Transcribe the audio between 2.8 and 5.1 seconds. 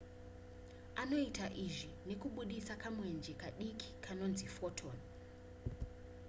kamwenje kadiki kanonzi ka photon